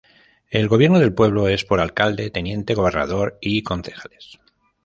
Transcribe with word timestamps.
El 0.49 0.67
gobierno 0.67 0.97
del 0.97 1.13
pueblo 1.13 1.47
es 1.47 1.63
por 1.63 1.79
alcalde, 1.79 2.31
teniente 2.31 2.73
gobernador 2.73 3.37
y 3.39 3.61
concejales. 3.61 4.39